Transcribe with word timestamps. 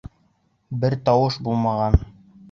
Бер 0.85 0.95
тауыш 1.09 1.37
булмаған. 1.49 1.99